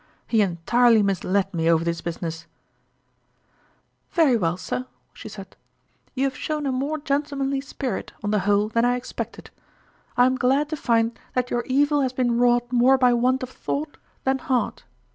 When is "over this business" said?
1.69-2.47